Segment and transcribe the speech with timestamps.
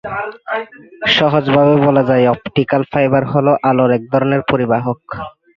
[1.09, 4.99] সহজভাবে বলা যায়, অপটিক্যাল ফাইবার হলো আলোর এক ধরনের পরিবাহক।